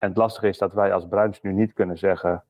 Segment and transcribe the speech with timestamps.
[0.00, 2.44] En het lastige is dat wij als Bruins nu niet kunnen zeggen,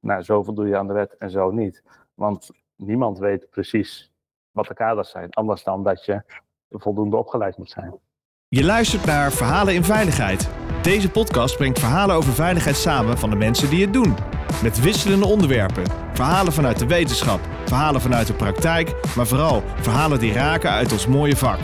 [0.00, 1.82] nou, zoveel doe je aan de wet en zo niet.
[2.14, 4.12] Want niemand weet precies
[4.50, 5.30] wat de kaders zijn.
[5.30, 6.22] Anders dan dat je
[6.70, 7.94] voldoende opgeleid moet zijn.
[8.48, 10.50] Je luistert naar Verhalen in Veiligheid.
[10.82, 14.14] Deze podcast brengt verhalen over veiligheid samen van de mensen die het doen.
[14.62, 15.84] Met wisselende onderwerpen.
[16.12, 21.06] Verhalen vanuit de wetenschap, verhalen vanuit de praktijk, maar vooral verhalen die raken uit ons
[21.06, 21.58] mooie vak.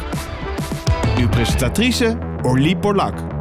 [1.18, 3.33] Uw presentatrice Orlie Borlak.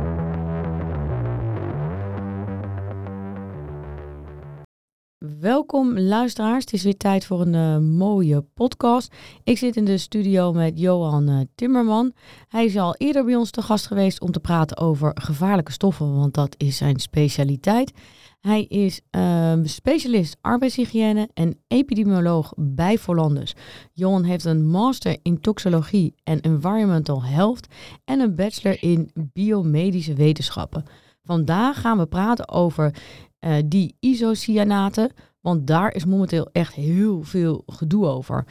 [5.43, 9.13] Welkom luisteraars, het is weer tijd voor een uh, mooie podcast.
[9.43, 12.13] Ik zit in de studio met Johan uh, Timmerman.
[12.47, 16.15] Hij is al eerder bij ons te gast geweest om te praten over gevaarlijke stoffen,
[16.15, 17.91] want dat is zijn specialiteit.
[18.39, 23.55] Hij is uh, specialist arbeidshygiëne en epidemioloog bij Volandus.
[23.93, 27.67] Johan heeft een master in toxologie en environmental health
[28.05, 30.83] en een bachelor in biomedische wetenschappen.
[31.23, 32.95] Vandaag gaan we praten over
[33.39, 35.11] uh, die isocyanaten,
[35.43, 38.45] want daar is momenteel echt heel veel gedoe over.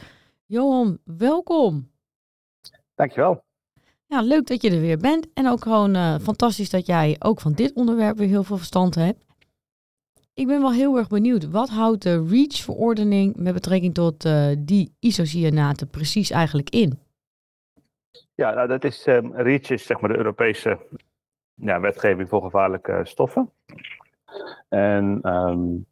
[0.45, 1.91] Johan, welkom.
[2.95, 3.43] Dankjewel.
[4.05, 7.41] Ja, leuk dat je er weer bent en ook gewoon uh, fantastisch dat jij ook
[7.41, 9.25] van dit onderwerp weer heel veel verstand hebt.
[10.33, 14.95] Ik ben wel heel erg benieuwd, wat houdt de REACH-verordening met betrekking tot uh, die
[14.99, 16.99] isocyanaten precies eigenlijk in?
[18.35, 20.79] Ja, nou, dat is, um, REACH is zeg maar de Europese
[21.53, 23.51] ja, wetgeving voor gevaarlijke stoffen.
[24.69, 25.85] En um,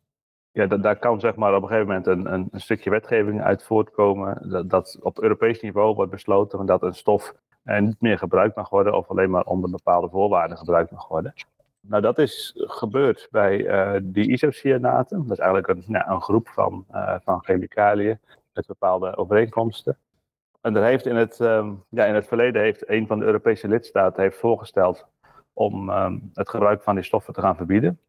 [0.51, 4.49] ja, daar kan zeg maar op een gegeven moment een, een, stukje wetgeving uit voortkomen.
[4.49, 8.69] Dat, dat, op Europees niveau wordt besloten dat een stof eh, niet meer gebruikt mag
[8.69, 11.33] worden of alleen maar onder bepaalde voorwaarden gebruikt mag worden.
[11.81, 15.17] Nou, dat is gebeurd bij uh, die isocyanaten.
[15.27, 18.19] Dat is eigenlijk een, ja, een groep van, uh, van chemicaliën
[18.53, 19.97] met bepaalde overeenkomsten.
[20.61, 23.67] En er heeft in, het, um, ja, in het verleden heeft een van de Europese
[23.67, 25.07] lidstaten heeft voorgesteld
[25.53, 27.99] om um, het gebruik van die stoffen te gaan verbieden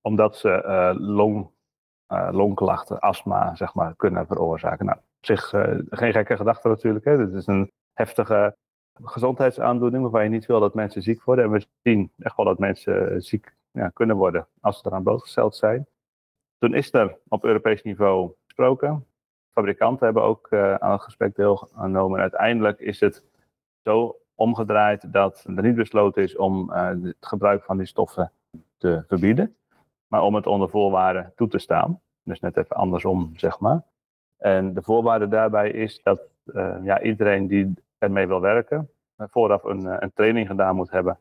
[0.00, 1.50] omdat ze uh, long,
[2.12, 4.86] uh, longklachten, astma, zeg maar, kunnen veroorzaken.
[4.86, 7.04] Nou, op zich uh, geen gekke gedachte natuurlijk.
[7.04, 7.18] Hè.
[7.18, 8.56] Het is een heftige
[9.02, 11.44] gezondheidsaandoening waarvan je niet wil dat mensen ziek worden.
[11.44, 15.56] En we zien echt wel dat mensen ziek ja, kunnen worden als ze eraan blootgesteld
[15.56, 15.86] zijn.
[16.58, 19.06] Toen is er op Europees niveau gesproken.
[19.54, 22.16] Fabrikanten hebben ook aan het gesprek deelgenomen.
[22.16, 23.24] En uiteindelijk is het
[23.82, 28.32] zo omgedraaid dat er niet besloten is om het gebruik van die stoffen
[28.76, 29.56] te verbieden
[30.12, 32.00] maar om het onder voorwaarden toe te staan.
[32.22, 33.82] Dus net even andersom, zeg maar.
[34.38, 39.64] En de voorwaarde daarbij is dat uh, ja, iedereen die ermee wil werken, uh, vooraf
[39.64, 41.18] een, uh, een, training gedaan moet hebben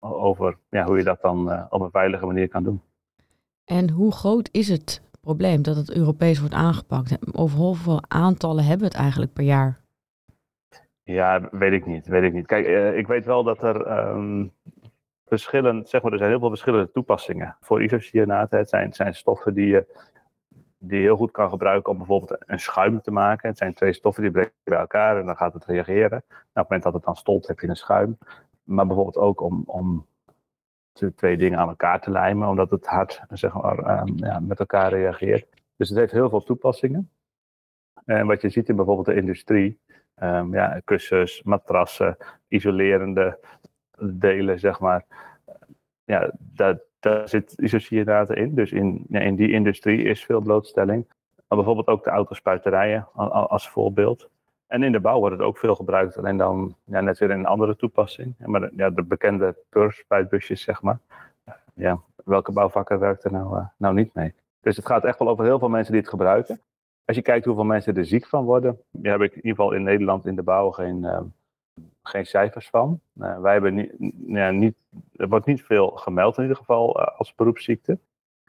[0.00, 2.80] over ja, hoe je dat dan op een veilige manier kan doen.
[3.64, 7.36] En hoe groot is het probleem dat het Europees wordt aangepakt?
[7.36, 9.80] Over hoeveel aantallen hebben we het eigenlijk per jaar?
[11.02, 12.06] Ja, weet ik niet.
[12.06, 12.46] Weet ik niet.
[12.46, 14.52] Kijk, ik weet wel dat er um,
[15.38, 18.58] verschillend, zeg maar, er zijn heel veel verschillende toepassingen voor isocyanaten.
[18.58, 19.86] Het zijn, zijn stoffen die je,
[20.78, 23.48] die je heel goed kan gebruiken om bijvoorbeeld een schuim te maken.
[23.48, 26.24] Het zijn twee stoffen die breken bij elkaar en dan gaat het reageren.
[26.28, 28.18] Nou, op het moment dat het dan stolt heb je een schuim.
[28.62, 30.06] Maar bijvoorbeeld ook om, om
[31.16, 34.90] twee dingen aan elkaar te lijmen, omdat het hard zeg maar, um, ja, met elkaar
[34.92, 35.46] reageert.
[35.76, 37.10] Dus het heeft heel veel toepassingen.
[38.04, 39.80] En wat je ziet in bijvoorbeeld de industrie,
[40.22, 42.16] um, ja, kussens, matrassen,
[42.48, 43.38] isolerende
[44.00, 45.04] delen, zeg maar.
[46.04, 48.54] Ja, daar, daar zit isocianaten in.
[48.54, 51.06] Dus in, in die industrie is veel blootstelling.
[51.48, 53.08] Maar bijvoorbeeld ook de autospuiterijen
[53.48, 54.30] als voorbeeld.
[54.66, 57.38] En in de bouw wordt het ook veel gebruikt, alleen dan ja, net weer in
[57.38, 58.34] een andere toepassing.
[58.38, 60.98] Maar ja, de bekende purspuitbusjes, zeg maar.
[61.74, 64.34] Ja, welke bouwvakker werkt er nou, uh, nou niet mee?
[64.60, 66.60] Dus het gaat echt wel over heel veel mensen die het gebruiken.
[67.04, 69.82] Als je kijkt hoeveel mensen er ziek van worden, heb ik in ieder geval in
[69.82, 71.20] Nederland in de bouw geen, uh,
[72.02, 73.00] geen cijfers van.
[73.14, 73.94] Uh, wij hebben niet,
[74.26, 74.74] ja, niet,
[75.16, 77.98] er wordt niet veel gemeld in ieder geval uh, als beroepsziekte.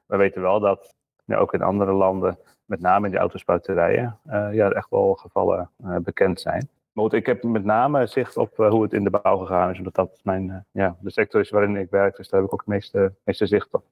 [0.06, 0.94] We weten wel dat
[1.25, 5.69] ja, ook in andere landen, met name in de autospuiterijen, uh, ja, echt wel gevallen
[6.03, 6.69] bekend zijn.
[6.92, 9.95] Maar ik heb met name zicht op hoe het in de bouw gegaan is, omdat
[9.95, 12.69] dat mijn, ja, de sector is waarin ik werk, dus daar heb ik ook het
[12.69, 13.83] meeste, meeste zicht op.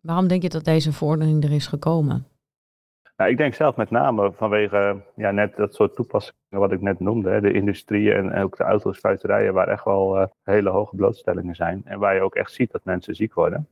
[0.00, 2.26] Waarom denk je dat deze verordening er is gekomen?
[3.16, 7.00] Nou, ik denk zelf met name vanwege ja, net dat soort toepassingen wat ik net
[7.00, 7.30] noemde.
[7.30, 11.82] Hè, de industrie en, ook de autospuiterijen waar echt wel uh, hele hoge blootstellingen zijn.
[11.84, 13.68] En waar je ook echt ziet dat mensen ziek worden.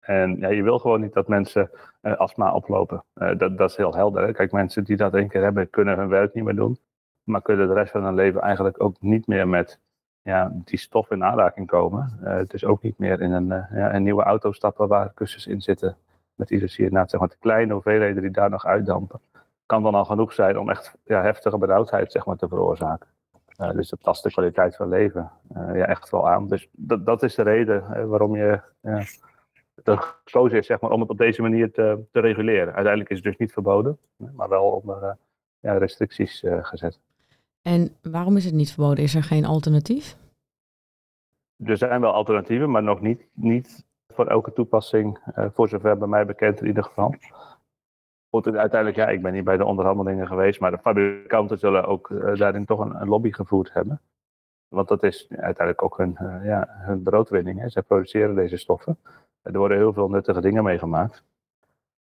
[0.00, 1.70] En ja, je wil gewoon niet dat mensen
[2.02, 3.04] uh, astma oplopen.
[3.14, 4.32] Uh, dat, dat is heel helder.
[4.32, 6.78] Kijk, mensen die dat één keer hebben, kunnen hun werk niet meer doen.
[7.22, 9.80] Maar kunnen de rest van hun leven eigenlijk ook niet meer met
[10.22, 12.18] ja, die stof in aanraking komen.
[12.48, 15.96] dus ook niet meer in een, ja, een nieuwe auto stappen waar kussens in zitten
[16.42, 19.20] met isocyanat, zeg maar, de kleine hoeveelheden die daar nog uitdampen,
[19.66, 23.08] kan dan al genoeg zijn om echt ja, heftige benauwdheid zeg maar, te veroorzaken.
[23.56, 26.48] dus dat tast de kwaliteit van leven ja, echt wel aan.
[26.48, 28.60] Dus dat, dat is de reden waarom je
[29.84, 32.74] er gekozen is zeg maar, om het op deze manier te, te reguleren.
[32.74, 35.16] Uiteindelijk is het dus niet verboden, maar wel onder
[35.60, 37.00] ja, restricties gezet.
[37.62, 39.04] En waarom is het niet verboden?
[39.04, 40.16] Is er geen alternatief?
[41.64, 46.08] Er zijn wel alternatieven, maar nog niet, niet voor elke toepassing, uh, voor zover bij
[46.08, 47.14] mij bekend in ieder geval.
[48.30, 52.34] Uiteindelijk, ja, ik ben niet bij de onderhandelingen geweest, maar de fabrikanten zullen ook uh,
[52.34, 54.00] daarin toch een, lobby gevoerd hebben.
[54.68, 57.60] Want dat is uiteindelijk ook hun, uh, ja, hun broodwinning.
[57.60, 57.68] Hè.
[57.68, 58.98] Zij produceren deze stoffen.
[59.42, 61.22] Er worden heel veel nuttige dingen mee gemaakt.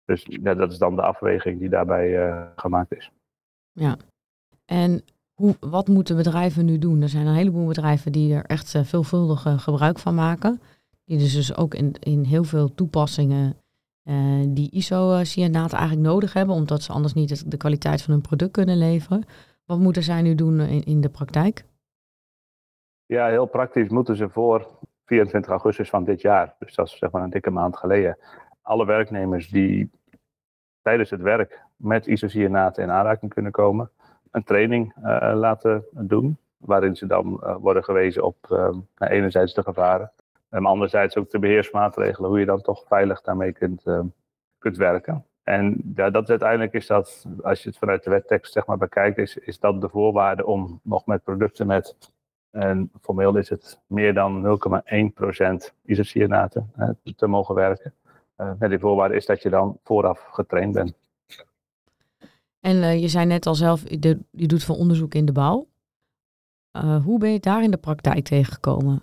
[0.05, 3.11] Dus ja, dat is dan de afweging die daarbij gemaakt is.
[3.71, 3.97] Ja,
[4.65, 5.03] en
[5.33, 7.01] hoe, wat moeten bedrijven nu doen?
[7.01, 10.61] Er zijn een heleboel bedrijven die er echt veelvuldig gebruik van maken.
[11.05, 13.57] Die dus, dus ook in, in heel veel toepassingen
[14.03, 18.51] uh, die ISO-cyanaten eigenlijk nodig hebben, omdat ze anders niet de kwaliteit van hun product
[18.51, 19.23] kunnen leveren.
[19.65, 21.65] Wat moeten zij nu doen in, in de praktijk?
[23.05, 24.67] Ja, heel praktisch moeten ze voor
[25.05, 28.17] 24 augustus van dit jaar, dus dat is zeg maar een dikke maand geleden,
[28.61, 29.91] alle werknemers die
[30.81, 33.89] tijdens het werk met isocyanaten in aanraking kunnen komen,
[34.31, 34.93] een training
[35.33, 40.11] laten doen, waarin ze dan worden gewezen op enerzijds de gevaren,
[40.61, 43.99] maar anderzijds ook de beheersmaatregelen, hoe je dan toch veilig daarmee kunt, uh,
[44.57, 45.25] kunt werken.
[45.43, 49.17] En ja, dat uiteindelijk is dat, als je het vanuit de wettekst zeg maar bekijkt,
[49.17, 52.11] is, is dat de voorwaarde om nog met producten met,
[52.51, 54.59] en formeel is het meer dan
[55.67, 57.93] 0,1% isocyanaten uh, te mogen werken.
[58.37, 60.93] Uh, met die voorwaarde is dat je dan vooraf getraind bent.
[62.59, 65.67] En uh, je zei net al zelf, je, doet veel onderzoek in de bouw.
[67.03, 69.01] hoe ben je daar in de praktijk tegengekomen?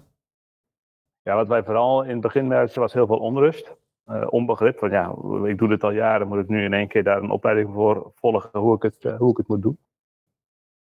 [1.31, 3.77] Ja, wat wij vooral in het begin merkten was heel veel onrust.
[4.07, 7.03] Uh, onbegrip van ja, ik doe dit al jaren, moet ik nu in één keer
[7.03, 9.79] daar een opleiding voor volgen hoe ik het, uh, hoe ik het moet doen.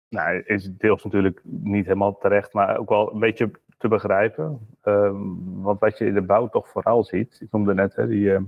[0.08, 4.68] Nou, is deels natuurlijk niet helemaal terecht, maar ook wel een beetje te begrijpen.
[4.84, 5.10] Uh,
[5.44, 8.40] want wat je in de bouw toch vooral ziet, ik noemde net hè, die, uh,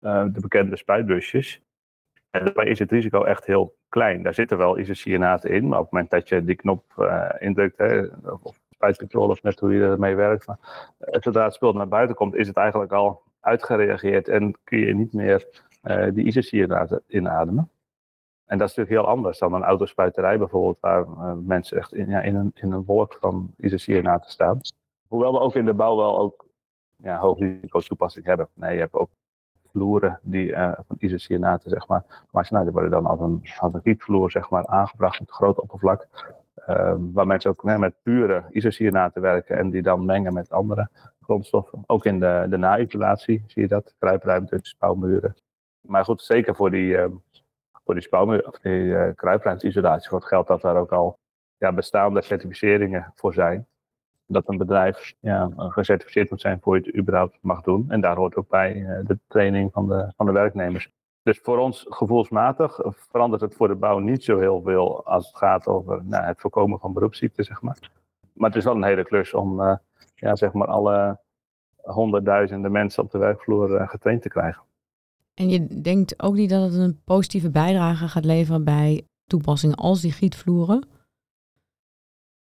[0.00, 1.62] de bekende spuitbusjes.
[2.30, 4.22] En daarbij is het risico echt heel klein.
[4.22, 8.02] Daar zitten wel isocyanaten in, maar op het moment dat je die knop indrukt, hè,
[8.42, 10.46] of spuitcontrole of net hoe je ermee werkt.
[10.46, 10.58] Maar
[10.98, 14.94] eh, zodra het spul naar buiten komt, is het eigenlijk al uitgereageerd en kun je
[14.94, 15.46] niet meer
[15.82, 17.70] uh, die isocyanate inademen.
[18.46, 22.08] En dat is natuurlijk heel anders dan een autospuiterij bijvoorbeeld, waar uh, mensen echt in,
[22.08, 24.60] ja, in, een, in een wolk van isocyanaten staan.
[25.08, 26.46] Hoewel we ook in de bouw wel ook
[26.96, 28.48] ja, hoog risico toepassing hebben.
[28.54, 29.10] Nee, je hebt ook
[29.70, 33.74] vloeren die uh, van isocyanaten, zeg maar, maar nou, die worden dan als een, als
[33.74, 36.06] een gietvloer, zeg maar, aangebracht met groot oppervlak.
[36.68, 40.88] Uh, waar mensen ook nee, met pure isocyanaten werken en die dan mengen met andere
[41.20, 41.82] grondstoffen.
[41.86, 45.34] Ook in de, de na-isolatie zie je dat, kruipruimtes, spouwmuren.
[45.80, 47.04] Maar goed, zeker voor die, uh,
[47.84, 51.18] voor die spouwmuren, of die uh, kruipruimteisolatie, geldt dat daar ook al
[51.56, 53.66] ja, bestaande certificeringen voor zijn.
[54.26, 57.84] Dat een bedrijf ja, gecertificeerd moet zijn voor je het überhaupt mag doen.
[57.88, 60.90] En daar hoort ook bij uh, de training van de, van de werknemers.
[61.24, 65.36] Dus voor ons gevoelsmatig verandert het voor de bouw niet zo heel veel als het
[65.36, 67.78] gaat over nou, het voorkomen van beroepsziekten, zeg maar.
[68.32, 69.76] Maar het is wel een hele klus om uh,
[70.14, 71.18] ja, zeg maar alle
[71.76, 74.62] honderdduizenden mensen op de werkvloer uh, getraind te krijgen.
[75.34, 80.00] En je denkt ook niet dat het een positieve bijdrage gaat leveren bij toepassingen als
[80.00, 80.86] die gietvloeren?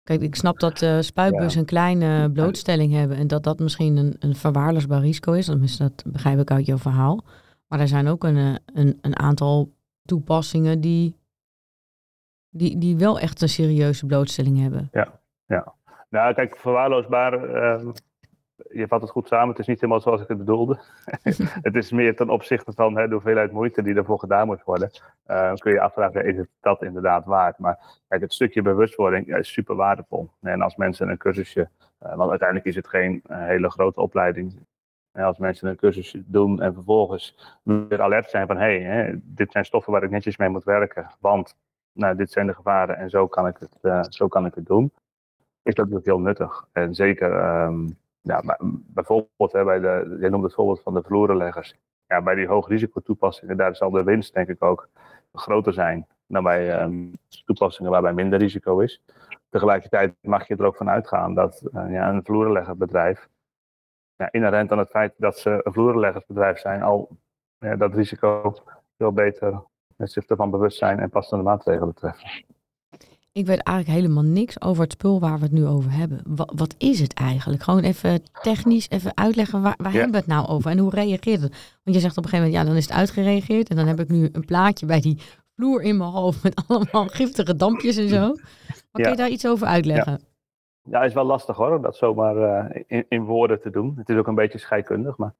[0.03, 1.61] Kijk, ik snap dat uh, spuitbus ja.
[1.61, 5.47] een kleine blootstelling hebben en dat dat misschien een, een verwaarloosbaar risico is.
[5.76, 7.25] Dat begrijp ik uit jouw verhaal.
[7.71, 9.73] Maar er zijn ook een, eh, een, een aantal
[10.05, 11.17] toepassingen die,
[12.49, 14.89] die, die wel echt een serieuze blootstelling hebben.
[14.93, 15.75] Ja, ja.
[16.09, 17.93] Nou, kijk, verwaarloosbaar, uh,
[18.69, 19.49] je vat het goed samen.
[19.49, 20.79] Het is niet helemaal zoals ik het bedoelde.
[21.69, 24.91] het is meer ten opzichte van hè, de hoeveelheid moeite die ervoor gedaan moet worden.
[25.27, 27.59] Uh, kun je afvragen, is het dat inderdaad waard?
[27.59, 30.31] Maar kijk, het stukje bewustwording ja, is super waardevol.
[30.41, 31.69] En als mensen een cursusje,
[32.03, 34.67] uh, want uiteindelijk is het geen hele grote opleiding.
[35.23, 39.65] Als mensen een cursus doen en vervolgens weer alert zijn van hé, hey, dit zijn
[39.65, 41.57] stoffen waar ik netjes mee moet werken, want
[41.93, 44.67] nou, dit zijn de gevaren en zo kan ik het, uh, zo kan ik het
[44.67, 44.93] doen,
[45.62, 46.67] is dat natuurlijk heel nuttig.
[46.73, 51.75] En zeker, um, ja, bijvoorbeeld hè, bij de, je noemde het voorbeeld van de vloerenleggers.
[52.07, 54.89] Ja, bij die hoogrisicotoepassingen, daar zal de winst denk ik ook
[55.33, 57.12] groter zijn dan bij um,
[57.45, 59.03] toepassingen waarbij minder risico is.
[59.49, 63.29] Tegelijkertijd mag je er ook van uitgaan dat uh, ja, een vloerenleggerbedrijf
[64.21, 67.09] ja, inherent aan het feit dat ze een vloerenleggersbedrijf zijn, al
[67.59, 68.55] ja, dat risico
[68.97, 69.62] veel beter
[69.97, 72.45] met zich ervan bewust zijn en passende maatregelen treffen.
[73.33, 76.21] Ik weet eigenlijk helemaal niks over het spul waar we het nu over hebben.
[76.27, 77.62] Wat, wat is het eigenlijk?
[77.62, 79.99] Gewoon even technisch even uitleggen waar, waar ja.
[79.99, 81.79] hebben we het nou over en hoe reageert het?
[81.83, 84.00] Want je zegt op een gegeven moment, ja, dan is het uitgereageerd en dan heb
[84.00, 85.21] ik nu een plaatje bij die
[85.55, 88.35] vloer in mijn hoofd met allemaal giftige dampjes en zo.
[88.91, 90.21] Maar kun je daar iets over uitleggen?
[90.82, 93.94] Ja, is wel lastig hoor, dat zomaar uh, in, in, woorden te doen.
[93.96, 95.34] Het is ook een beetje scheikundig, maar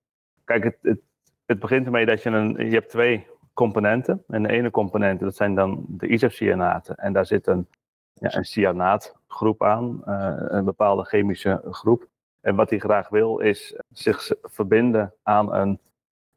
[0.45, 1.01] kijk, het, het,
[1.47, 4.25] het begint ermee dat je een, je hebt twee componenten.
[4.29, 6.97] En de ene component, dat zijn dan de isocianaten.
[6.97, 7.69] En daar zit een,
[8.13, 12.09] ja, een cyanaatgroep aan, uh, een bepaalde chemische groep.
[12.41, 15.79] En wat hij graag wil, is zich verbinden aan een,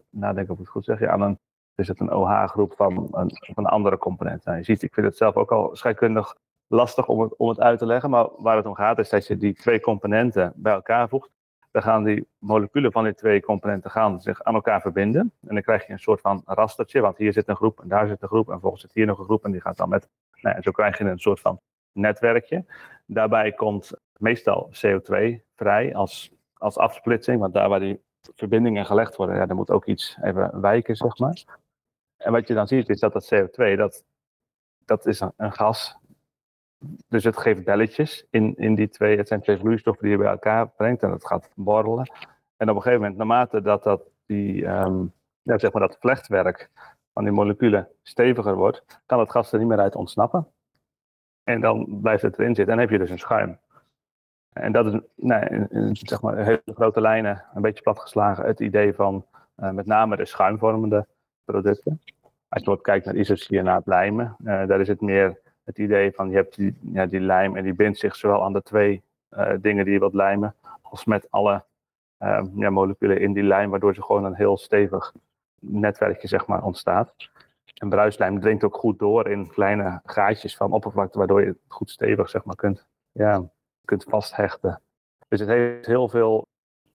[0.10, 1.40] nou denk ik of ik het goed zeg, aan een,
[1.76, 4.46] is het een OH-groep van een, van een andere component.
[4.46, 6.36] Nou, je ziet, ik vind het zelf ook al scheikundig
[6.74, 9.28] lastig om het, om het uit te leggen, maar waar het om gaat is dat
[9.28, 11.30] je die twee componenten bij elkaar voegt.
[11.72, 15.34] Dan gaan die moleculen van die twee componenten gaan zich aan elkaar verbinden.
[15.42, 18.08] En dan krijg je een soort van rastertje, want hier zit een groep en daar
[18.08, 20.10] zit een groep en volgens zit hier nog een groep en die gaat dan met.
[20.42, 21.60] Nou, en zo krijg je een soort van
[21.92, 22.66] netwerkje.
[23.06, 25.16] Daarbij komt meestal CO2
[25.56, 28.02] vrij als, als afsplitsing, want daar waar die
[28.36, 31.44] verbindingen gelegd worden, ja, dan moet ook iets even wijken, zeg maar.
[32.18, 34.04] En wat je dan ziet is dat dat CO2, dat,
[34.86, 36.02] dat is een, een gas
[37.08, 39.18] dus het geeft belletjes in, in die twee.
[39.18, 42.12] Het zijn twee vloeistoffen die je bij elkaar brengt en dat gaat borrelen.
[42.58, 45.14] En op een gegeven moment, naarmate dat, dat, die, um,
[45.44, 46.70] zeg maar dat vlechtwerk
[47.14, 50.48] van die moleculen steviger wordt, kan het gas er niet meer uit ontsnappen.
[51.44, 53.60] En dan blijft het erin zitten en heb je dus een schuim.
[54.54, 58.94] En dat is nee, in, zeg maar, hele grote lijnen, een beetje platgeslagen, het idee
[58.94, 59.26] van
[59.58, 61.08] uh, met name de schuimvormende
[61.46, 62.02] producten.
[62.50, 66.30] Als je wat kijkt naar isocyanate lijmen, uh, daar is het meer het idee van
[66.30, 69.54] je hebt die, ja, die lijm en die bindt zich zowel aan de twee uh,
[69.60, 71.64] dingen die je wilt lijmen, als met alle
[72.20, 75.14] uh, ja, moleculen in die lijm, waardoor ze gewoon een heel stevig
[75.60, 77.14] netwerkje zeg maar, ontstaat.
[77.74, 81.90] En bruislijm dringt ook goed door in kleine gaatjes van oppervlakte, waardoor je het goed
[81.90, 83.50] stevig zeg maar, kunt, ja,
[83.86, 84.82] kunt vasthechten.
[85.28, 86.48] Dus het heeft heel veel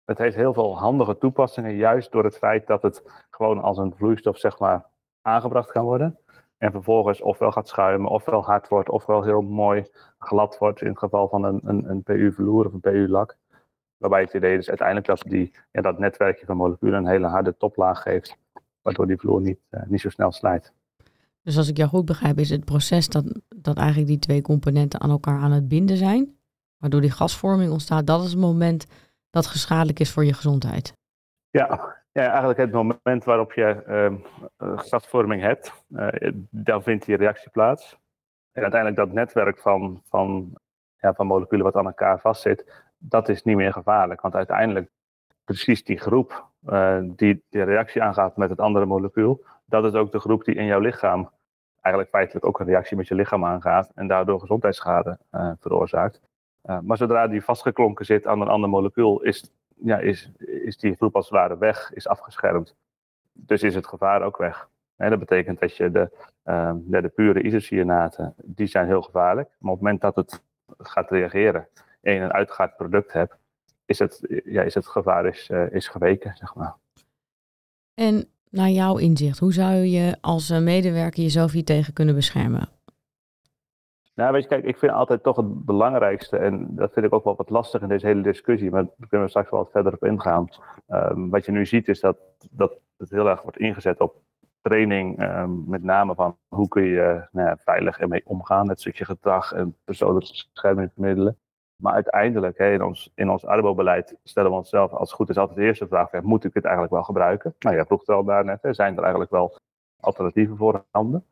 [0.04, 3.94] het heeft heel veel handige toepassingen, juist door het feit dat het gewoon als een
[3.96, 4.86] vloeistof zeg maar,
[5.22, 6.18] aangebracht kan worden.
[6.64, 9.86] En vervolgens ofwel gaat schuimen, ofwel hard wordt, ofwel heel mooi
[10.18, 13.36] glad wordt in het geval van een, een, een PU-vloer of een PU-lak.
[13.96, 17.56] Waarbij het idee is uiteindelijk dat die, ja, dat netwerkje van moleculen een hele harde
[17.56, 18.36] toplaag geeft,
[18.82, 20.72] waardoor die vloer niet, uh, niet zo snel slijt.
[21.42, 25.00] Dus als ik jou goed begrijp, is het proces dat, dat eigenlijk die twee componenten
[25.00, 26.36] aan elkaar aan het binden zijn,
[26.76, 28.86] waardoor die gasvorming ontstaat, dat is het moment
[29.30, 30.92] dat geschadelijk is voor je gezondheid.
[31.50, 33.82] Ja, ja, eigenlijk het moment waarop je
[34.60, 36.08] uh, hebt, uh,
[36.50, 37.98] dan vindt die reactie plaats.
[38.52, 40.52] En uiteindelijk dat netwerk van, van,
[40.96, 44.20] ja, van moleculen wat aan elkaar vastzit, dat is niet meer gevaarlijk.
[44.20, 44.90] Want uiteindelijk
[45.44, 50.12] precies die groep uh, die de reactie aangaat met het andere molecuul, dat is ook
[50.12, 51.30] de groep die in jouw lichaam
[51.80, 55.18] eigenlijk feitelijk ook een reactie met je lichaam aangaat en daardoor gezondheidsschade
[55.60, 56.20] veroorzaakt.
[56.82, 60.30] maar zodra die vastgeklonken zit aan een ander molecuul, is ja, is,
[60.64, 62.74] is die groep als het ware weg, is afgeschermd.
[63.32, 64.68] Dus is het gevaar ook weg.
[64.96, 66.10] Dat betekent dat je de,
[66.44, 69.48] uh, de, pure isocyanaten, die zijn heel gevaarlijk.
[69.58, 70.42] Maar op het moment dat het
[70.78, 71.68] gaat reageren
[72.00, 73.36] en een uitgaat product hebt,
[73.86, 76.74] is het, ja, is het gevaar is, uh, is geweken, zeg maar.
[77.94, 82.68] En naar jouw inzicht, hoe zou je als medewerker jezelf hier tegen kunnen beschermen?
[84.14, 87.24] Nou, weet je, kijk, ik vind altijd toch het belangrijkste, en dat vind ik ook
[87.24, 89.92] wel wat lastig in deze hele discussie, maar daar kunnen we straks wel wat verder
[89.92, 90.48] op ingaan.
[90.88, 92.16] Um, wat je nu ziet is dat,
[92.50, 94.22] dat het heel erg wordt ingezet op
[94.60, 99.04] training, um, met name van hoe kun je nou ja, veilig ermee omgaan, het stukje
[99.04, 101.38] gedrag en persoonlijke bescherming vermiddelen.
[101.82, 103.42] Maar uiteindelijk, hè, in ons, in ons
[104.22, 106.94] stellen we onszelf als het goed is altijd de eerste vraag, moet ik het eigenlijk
[106.94, 107.54] wel gebruiken?
[107.58, 109.58] Nou, jij vroeg het al daarnet, hè, zijn er eigenlijk wel
[110.00, 111.24] alternatieven voor handen?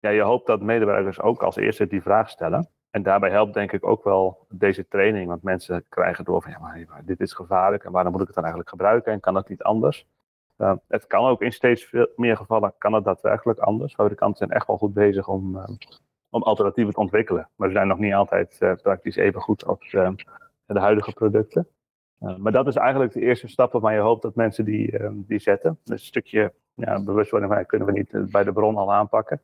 [0.00, 2.68] Ja, je hoopt dat medewerkers ook als eerste die vraag stellen.
[2.90, 6.58] En daarbij helpt denk ik ook wel deze training, want mensen krijgen door van ja,
[6.58, 9.48] maar dit is gevaarlijk en waarom moet ik het dan eigenlijk gebruiken en kan dat
[9.48, 10.06] niet anders?
[10.58, 13.94] Uh, het kan ook in steeds veel meer gevallen, kan het daadwerkelijk anders.
[13.94, 15.64] Fabrikanten zijn echt wel goed bezig om, uh,
[16.30, 19.90] om alternatieven te ontwikkelen, maar ze zijn nog niet altijd uh, praktisch even goed als
[20.66, 21.68] de huidige producten.
[22.38, 25.78] maar dat is eigenlijk de eerste stap waarvan je hoopt dat mensen die, die zetten.
[25.84, 29.40] Een stukje ja, bewustwording van kunnen we niet bij de bron al aanpakken.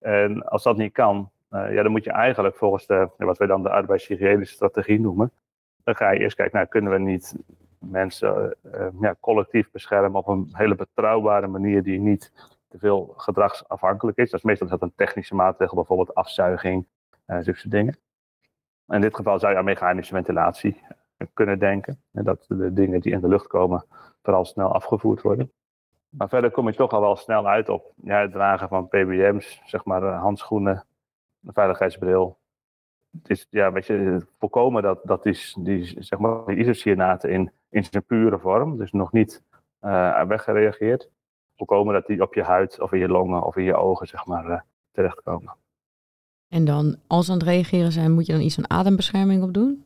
[0.00, 3.46] En als dat niet kan, uh, ja, dan moet je eigenlijk volgens de, wat wij
[3.46, 5.32] dan de arbeidshygiënische strategie noemen,
[5.84, 7.36] dan ga je eerst kijken, nou, kunnen we niet
[7.78, 12.32] mensen uh, ja, collectief beschermen op een hele betrouwbare manier die niet
[12.68, 14.30] te veel gedragsafhankelijk is.
[14.30, 16.86] Dat is meestal dat een technische maatregel, bijvoorbeeld afzuiging,
[17.26, 17.96] uh, zulke dingen.
[18.88, 20.82] In dit geval zou je aan mechanische ventilatie
[21.34, 22.02] kunnen denken.
[22.12, 23.84] En dat de dingen die in de lucht komen
[24.22, 25.52] vooral snel afgevoerd worden.
[26.10, 29.62] Maar verder kom je toch al wel snel uit op ja, het dragen van PBM's,
[29.64, 30.84] zeg maar eh, handschoenen,
[31.44, 32.38] een veiligheidsbril.
[33.10, 37.52] Het is, ja, weet je, voorkomen dat, dat is, die, zeg maar, die isocyanaten in,
[37.68, 39.42] in zijn pure vorm, dus nog niet
[39.82, 41.10] uh, weggereageerd.
[41.56, 44.26] Voorkomen dat die op je huid of in je longen of in je ogen zeg
[44.26, 44.60] maar, uh,
[44.92, 45.56] terechtkomen.
[46.48, 49.54] En dan, als ze aan het reageren zijn, moet je dan iets van adembescherming op
[49.54, 49.84] doen?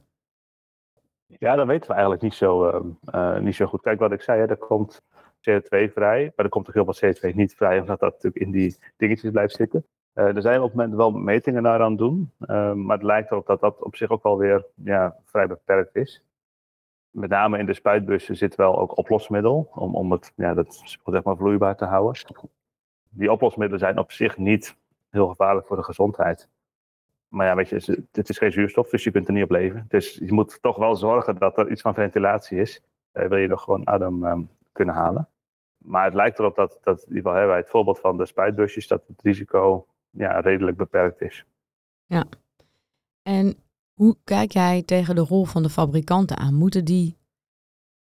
[1.27, 2.69] Ja, dat weten we eigenlijk niet zo,
[3.05, 3.83] eh, niet zo goed.
[3.83, 5.03] Kijk, wat ik zei, hè, er komt
[5.51, 8.51] CO2 vrij, maar er komt ook heel veel CO2 niet vrij, omdat dat natuurlijk in
[8.51, 9.87] die dingetjes blijft zitten.
[10.15, 13.07] Uh, er zijn op het moment wel metingen naar aan het doen, ehm, maar het
[13.07, 16.23] lijkt erop dat dat op zich ook wel weer ja, vrij beperkt is.
[17.11, 21.23] Met name in de spuitbussen zit wel ook oplosmiddel, om, om het ja, dat, zeg
[21.23, 22.23] maar vloeibaar te houden.
[23.09, 24.77] Die oplosmiddelen zijn op zich niet
[25.11, 26.49] heel gevaarlijk voor de gezondheid.
[27.29, 29.85] Maar ja, weet je, het is geen zuurstof, dus je kunt er niet op leven.
[29.89, 32.83] Dus je moet toch wel zorgen dat er iets van ventilatie is.
[33.13, 35.29] Uh, wil je nog gewoon adem um, kunnen halen.
[35.85, 38.87] Maar het lijkt erop dat, dat in ieder geval bij het voorbeeld van de spuitbusjes,
[38.87, 41.45] dat het risico ja, redelijk beperkt is.
[42.07, 42.25] Ja.
[43.23, 43.57] En
[43.95, 46.55] hoe kijk jij tegen de rol van de fabrikanten aan?
[46.55, 47.19] Moeten die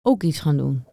[0.02, 0.85] ook iets gaan doen?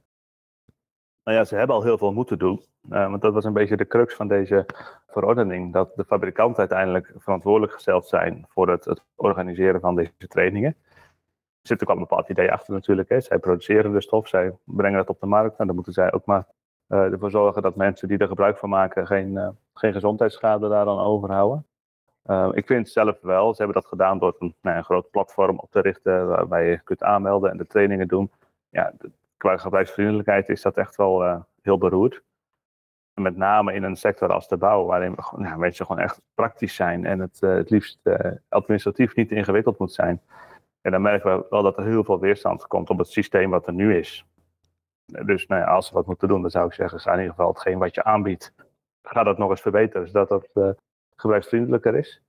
[1.24, 2.62] Nou ja, ze hebben al heel veel moeten doen.
[2.90, 4.66] Uh, want dat was een beetje de crux van deze
[5.08, 5.74] verordening.
[5.74, 10.76] Dat de fabrikanten uiteindelijk verantwoordelijk gesteld zijn voor het, het organiseren van deze trainingen.
[11.62, 13.10] Er zit ook al een bepaald idee achter natuurlijk.
[13.10, 13.22] Hè.
[13.22, 15.50] Zij produceren de stof, zij brengen het op de markt.
[15.50, 16.48] En nou, dan moeten zij ook maar
[16.88, 21.66] ervoor zorgen dat mensen die er gebruik van maken geen, uh, geen gezondheidsschade daaraan overhouden.
[22.26, 25.60] Uh, ik vind zelf wel, ze hebben dat gedaan door een, nou, een groot platform
[25.60, 28.32] op te richten waarbij je kunt aanmelden en de trainingen doen.
[28.70, 28.94] Ja,
[29.38, 32.22] qua gebruiksvriendelijkheid is dat echt wel heel beroerd.
[33.14, 37.06] Met name in een sector als de bouw, waarin nou, mensen gewoon echt praktisch zijn
[37.06, 38.00] en het, het liefst
[38.50, 40.22] administratief niet ingewikkeld moet zijn.
[40.82, 43.68] En dan merken we wel dat er heel veel weerstand komt op het systeem wat
[43.68, 44.26] er nu is.
[45.06, 47.50] Dus nou als ze wat moeten doen, dan zou ik zeggen, ga in ieder geval
[47.50, 48.54] hetgeen wat je aanbiedt,
[49.02, 50.70] ga dat nog eens verbeteren, zodat dat uh,
[51.16, 52.22] gebruiksvriendelijker is.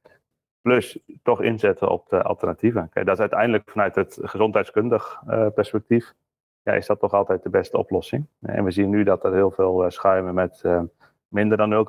[0.60, 2.90] Plus toch inzetten op de alternatieven.
[2.92, 6.14] Dat is uiteindelijk vanuit het gezondheidskundig uh, perspectief,
[6.62, 8.26] ja, is dat toch altijd de beste oplossing.
[8.40, 10.62] En we zien nu dat er heel veel uh, schuimen met
[11.28, 11.86] minder dan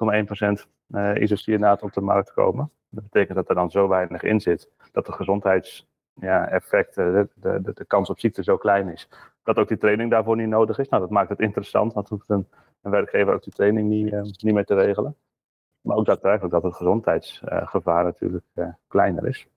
[0.62, 2.72] 0,1% uh, op de markt komen.
[2.90, 7.72] Dat betekent dat er dan zo weinig in zit, dat de gezondheidseffecten, ja, de, de,
[7.74, 9.10] de kans op ziekte zo klein is,
[9.44, 10.90] dat ook die training daarvoor niet nodig is.
[10.90, 12.48] Nou, dat maakt het interessant, want hoeft een,
[12.82, 15.16] een werkgever ook die training niet, uh, niet meer te regelen.
[15.82, 19.48] Maar ook daadwerkelijk dat het gezondheidsgevaar natuurlijk uh, kleiner is.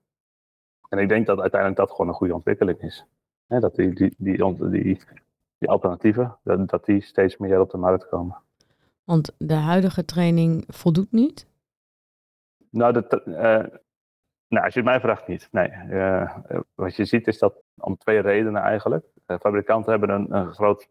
[0.89, 3.05] En ik denk dat uiteindelijk dat gewoon een goede ontwikkeling is.
[3.47, 4.99] Dat die, die, die, die,
[5.57, 8.37] die alternatieven, dat, dat die steeds meer op de markt komen.
[9.03, 11.47] Want de huidige training voldoet niet?
[12.69, 13.21] Nou, dat,
[14.51, 15.47] nou, als je het mij vraagt niet.
[15.51, 15.71] Nee.
[16.75, 19.05] wat je ziet is dat om twee redenen eigenlijk.
[19.27, 20.87] Uh, fabrikanten hebben een, een groot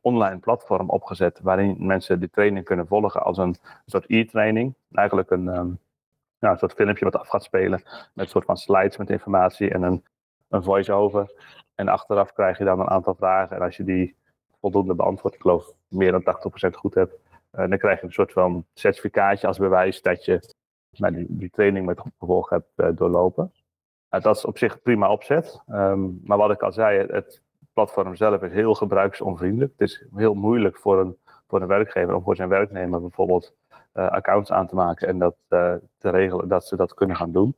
[0.00, 4.74] online platform opgezet waarin mensen die training kunnen volgen als een soort e-training.
[4.92, 8.96] Eigenlijk een, nou, een soort filmpje wat af gaat spelen met een soort van slides
[8.96, 10.04] met informatie en een,
[10.48, 11.32] een voice-over.
[11.74, 14.16] En achteraf krijg je dan een aantal vragen en als je die
[14.60, 16.22] voldoende beantwoordt, ik geloof meer dan
[16.68, 17.14] 80% goed hebt,
[17.54, 20.54] uh, dan krijg je een soort van certificaatje als bewijs dat je
[20.96, 23.52] nou, die, training met gevolg hebt uh, doorlopen.
[24.10, 25.60] Nou, dat is op zich prima opzet.
[25.68, 29.72] Um, maar wat ik al zei, het platform zelf is heel gebruiksonvriendelijk.
[29.76, 33.54] Het is heel moeilijk voor een, voor een werkgever om voor zijn werknemer bijvoorbeeld
[33.94, 37.56] uh, accounts aan te maken en dat te regelen dat ze dat kunnen gaan doen.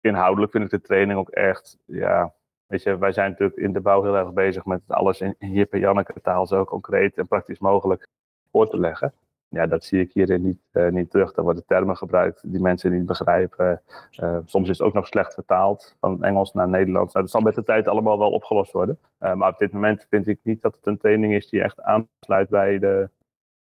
[0.00, 2.32] Inhoudelijk vind ik de training ook echt, ja,
[2.66, 5.72] weet je, wij zijn natuurlijk in de bouw heel erg bezig met alles in Jip
[5.72, 8.08] en Janneke taal zo concreet en praktisch mogelijk
[8.50, 9.14] voor te leggen
[9.54, 11.36] ja, dat zie ik hierin niet, uh, niet terug.
[11.36, 13.82] Er worden termen gebruikt die mensen niet begrijpen.
[14.22, 17.12] Uh, soms is het ook nog slecht vertaald van Engels naar Nederlands.
[17.12, 18.98] Nou, dat zal met de tijd allemaal wel opgelost worden.
[19.20, 21.82] Uh, maar op dit moment vind ik niet dat het een training is die echt
[21.82, 23.08] aansluit bij de,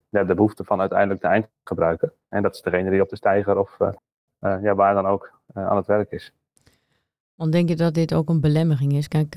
[0.09, 2.13] ja, de behoeften van uiteindelijk de eindgebruiker.
[2.29, 3.77] En dat is degene die op de steiger of
[4.39, 6.33] ja, waar dan ook aan het werk is.
[7.35, 9.07] Want denk je dat dit ook een belemmering is?
[9.07, 9.35] Kijk,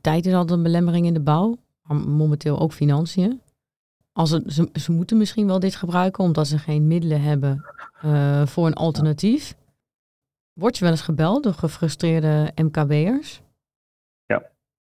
[0.00, 1.56] tijd is altijd een belemmering in de bouw,
[2.06, 3.40] momenteel ook financiën
[4.12, 7.64] als ze, ze, moeten misschien wel dit gebruiken omdat ze geen middelen hebben
[8.04, 9.54] uh, voor een alternatief.
[10.52, 13.42] Word je wel eens gebeld door gefrustreerde MKB'ers?
[14.26, 14.50] Ja.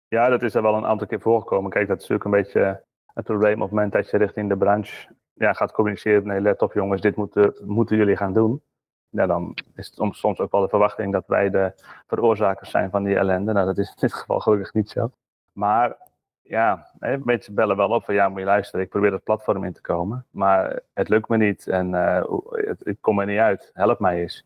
[0.07, 1.71] ja, dat is er wel een aantal keer voorgekomen.
[1.71, 4.57] Kijk, dat is natuurlijk een beetje het probleem op het moment dat je richting de
[4.57, 6.27] branche ja, gaat communiceren.
[6.27, 8.61] Nee, let op jongens, dit moeten, moeten jullie gaan doen.
[9.09, 11.73] Ja, dan is het soms ook wel de verwachting dat wij de
[12.07, 13.53] veroorzakers zijn van die ellende.
[13.53, 15.11] Nou, dat is in dit geval gelukkig niet zo.
[15.53, 15.97] Maar
[16.47, 16.87] ja,
[17.23, 19.81] mensen bellen wel op van ja, moet je luisteren, ik probeer het platform in te
[19.81, 23.99] komen, maar het lukt me niet en uh, het, ik kom er niet uit, help
[23.99, 24.45] mij eens.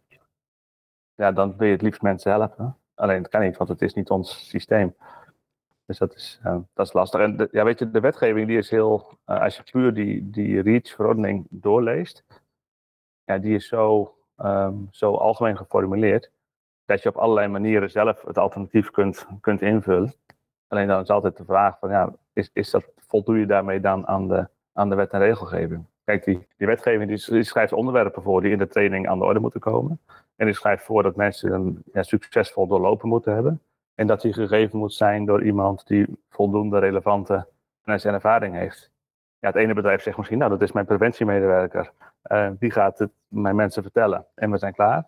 [1.15, 2.77] Ja, dan wil je het liefst mensen helpen.
[2.95, 4.95] Alleen het kan niet, want het is niet ons systeem.
[5.85, 7.19] Dus dat is, uh, dat is lastig.
[7.19, 10.61] En ja, weet je, de wetgeving die is heel, uh, als je puur die, die
[10.61, 12.23] REACH-verordening doorleest,
[13.23, 16.31] ja, die is zo, um, zo algemeen geformuleerd,
[16.85, 20.13] dat je op allerlei manieren zelf het alternatief kunt, kunt invullen.
[20.71, 24.07] Alleen dan is altijd de vraag van ja, is, is dat, voldoe je daarmee dan
[24.07, 25.85] aan de, aan de wet en regelgeving?
[26.03, 29.39] Kijk, die, die wetgeving die, schrijft onderwerpen voor die in de training aan de orde
[29.39, 29.99] moeten komen.
[30.35, 33.61] En die schrijft voor dat mensen een ja, succesvol doorlopen moeten hebben.
[33.95, 37.47] En dat die gegeven moet zijn door iemand die voldoende relevante
[37.83, 38.91] kennis en ervaring heeft.
[39.39, 41.91] Ja, het ene bedrijf zegt misschien, nou dat is mijn preventiemedewerker.
[42.31, 45.07] Uh, die gaat het mijn mensen vertellen en we zijn klaar.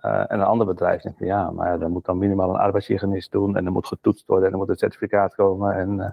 [0.00, 3.56] Uh, en een ander bedrijf denkt, ja, maar dan moet dan minimaal een arbeidshygiënist doen
[3.56, 5.74] en er moet getoetst worden en er moet een certificaat komen.
[5.74, 6.08] En uh,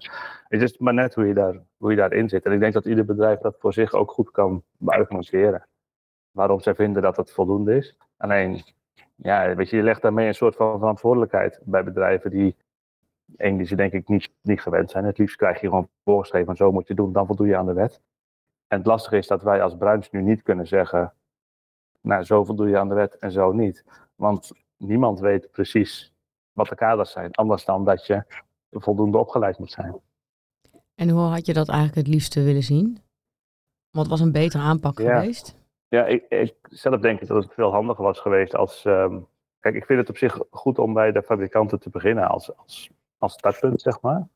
[0.48, 2.46] het is maar net hoe je, daar, hoe je daarin zit.
[2.46, 5.68] En ik denk dat ieder bedrijf dat voor zich ook goed kan argumenteren.
[6.32, 7.96] Waarom zij vinden dat het voldoende is.
[8.18, 8.64] Alleen,
[9.16, 12.56] ja, weet je, je legt daarmee een soort van verantwoordelijkheid bij bedrijven die,
[13.38, 15.06] één, die ze denk ik niet, niet gewend zijn.
[15.06, 17.66] Het liefst krijg je gewoon voorgeschreven van zo moet je doen, dan voldoe je aan
[17.66, 18.02] de wet.
[18.68, 21.14] En het lastige is dat wij als Bruins nu niet kunnen zeggen,
[22.02, 23.84] nou zo voldoe je aan de wet en zo niet.
[24.16, 26.14] Want niemand weet precies
[26.54, 28.24] wat de kaders zijn, anders dan dat je
[28.72, 29.96] voldoende opgeleid moet zijn.
[30.96, 32.98] En hoe had je dat eigenlijk het liefste willen zien?
[33.92, 35.20] Wat was een betere aanpak Ja.
[35.20, 35.58] geweest?
[35.88, 38.86] Ja, ik, ik zelf denk ik dat het veel handiger was geweest als.
[38.86, 39.20] ehm,
[39.60, 42.90] kijk, ik vind het op zich goed om bij de fabrikanten te beginnen als, als,
[43.18, 44.28] als startpunt, zeg maar.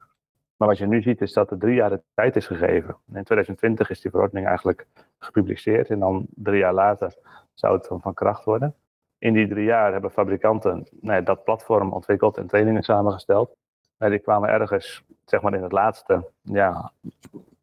[0.57, 2.89] Maar wat je nu ziet is dat er drie jaar de tijd is gegeven.
[3.07, 4.87] In 2020 is die verordening eigenlijk
[5.19, 7.15] gepubliceerd en dan drie jaar later
[7.53, 8.75] zou het van kracht worden.
[9.17, 13.55] In die drie jaar hebben fabrikanten nou dat platform ontwikkeld en trainingen samengesteld.
[13.97, 16.91] En die kwamen ergens, zeg maar in het laatste ja,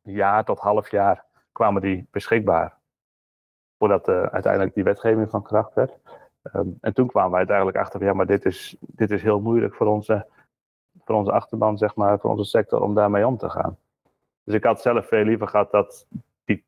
[0.02, 2.78] jaar tot half jaar, kwamen die beschikbaar
[3.78, 5.98] voordat uh, uiteindelijk die wetgeving van kracht werd.
[6.52, 9.40] Um, en toen kwamen wij uiteindelijk achter van ja, maar dit is, dit is heel
[9.40, 10.26] moeilijk voor onze,
[11.04, 13.78] voor onze achterban, zeg maar, voor onze sector om daarmee om te gaan.
[14.44, 16.06] Dus ik had zelf veel liever gehad dat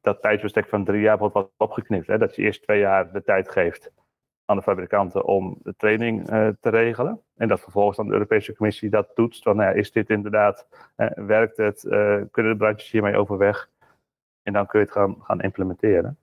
[0.00, 2.06] dat tijdsbestek van drie jaar wordt wat opgeknipt.
[2.06, 2.18] Hè?
[2.18, 3.92] Dat je eerst twee jaar de tijd geeft
[4.44, 7.20] aan de fabrikanten om de training uh, te regelen.
[7.36, 9.42] En dat vervolgens dan de Europese Commissie dat toetst.
[9.42, 13.70] Van, nou is dit inderdaad, uh, werkt het, uh, kunnen de brandjes hiermee overweg?
[14.42, 16.18] En dan kun je het gaan, gaan implementeren.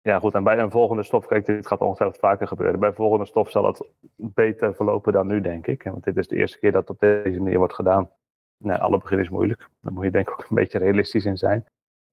[0.00, 0.34] Ja, goed.
[0.34, 2.80] En bij een volgende stof, kijk, dit gaat ongetwijfeld vaker gebeuren.
[2.80, 5.82] Bij een volgende stof zal het beter verlopen dan nu, denk ik.
[5.82, 8.10] Want dit is de eerste keer dat het op deze manier wordt gedaan.
[8.56, 9.68] Nou, alle begin is moeilijk.
[9.80, 11.66] Daar moet je denk ik ook een beetje realistisch in zijn.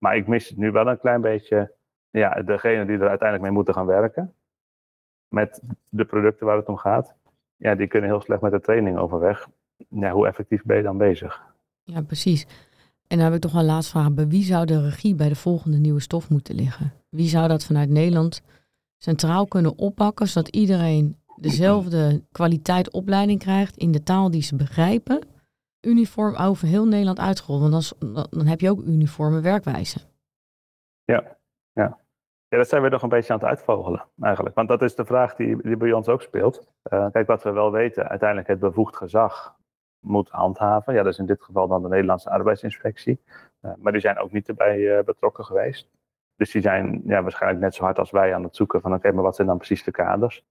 [0.05, 1.73] Maar ik mis nu wel een klein beetje,
[2.09, 4.33] ja, degene die er uiteindelijk mee moeten gaan werken.
[5.27, 7.15] Met de producten waar het om gaat.
[7.55, 9.47] Ja, die kunnen heel slecht met de training overweg.
[9.89, 11.43] Ja, hoe effectief ben je dan bezig?
[11.83, 12.47] Ja, precies.
[13.07, 14.13] En dan heb ik toch een laatste vraag.
[14.13, 16.93] Bij wie zou de regie bij de volgende nieuwe stof moeten liggen?
[17.09, 18.41] Wie zou dat vanuit Nederland
[18.97, 25.27] centraal kunnen oppakken, zodat iedereen dezelfde kwaliteit opleiding krijgt in de taal die ze begrijpen,
[25.85, 27.61] uniform over heel Nederland uitgerold?
[27.61, 27.93] Want
[28.29, 29.99] dan, heb je ook uniforme werkwijze.
[31.03, 31.37] Ja,
[31.71, 31.97] ja.
[32.47, 34.55] Ja, dat zijn we nog een beetje aan het uitvogelen eigenlijk.
[34.55, 36.67] Want dat is de vraag die, die bij ons ook speelt.
[36.91, 39.55] Uh, kijk, wat we wel weten, uiteindelijk het bevoegd gezag
[39.99, 40.93] moet handhaven.
[40.93, 43.21] Ja, dat is in dit geval dan de Nederlandse arbeidsinspectie.
[43.61, 45.89] Uh, maar die zijn ook niet erbij uh, betrokken geweest.
[46.35, 49.11] Dus die zijn ja, waarschijnlijk net zo hard als wij aan het zoeken van oké,
[49.11, 50.43] maar wat zijn dan precies de kaders?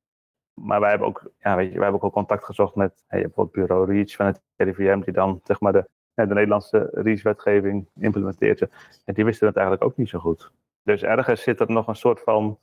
[0.55, 3.21] Maar wij hebben ook, ja, weet je, wij hebben ook al contact gezocht met hey,
[3.21, 8.61] bijvoorbeeld bureau REACH van het RIVM, die dan zeg maar de, de Nederlandse REACH-wetgeving implementeert.
[9.05, 10.51] En die wisten het eigenlijk ook niet zo goed.
[10.83, 12.59] Dus ergens zit er nog een soort van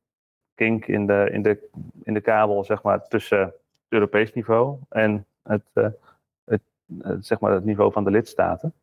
[0.53, 1.69] kink in de, in de,
[2.03, 3.55] in de kabel, zeg maar, tussen het
[3.87, 5.87] Europees niveau en het, uh,
[6.43, 6.61] het,
[7.03, 8.73] het, zeg maar het niveau van de lidstaten.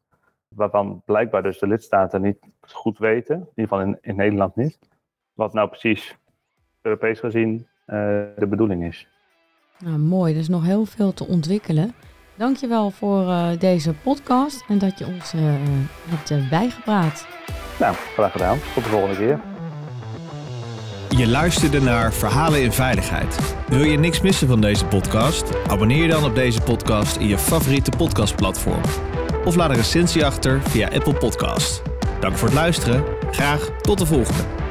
[0.55, 4.79] Waarvan blijkbaar dus de lidstaten niet goed weten, in ieder geval in, Nederland niet,
[5.33, 6.19] wat nou precies
[6.81, 7.69] Europees gezien
[8.37, 9.07] de bedoeling is.
[9.79, 11.95] Nou, mooi, er is nog heel veel te ontwikkelen.
[12.37, 15.43] Dankjewel voor uh, deze podcast en dat je ons uh,
[16.09, 17.27] hebt bijgepraat.
[17.79, 18.59] Nou, graag gedaan.
[18.75, 19.41] Tot de volgende keer.
[21.19, 23.57] Je luisterde naar Verhalen in Veiligheid.
[23.69, 25.67] Wil je niks missen van deze podcast?
[25.69, 28.83] Abonneer je dan op deze podcast in je favoriete podcastplatform.
[29.45, 31.83] Of laat een recensie achter via Apple Podcast.
[32.21, 33.05] Dank voor het luisteren.
[33.31, 34.68] Graag tot de volgende.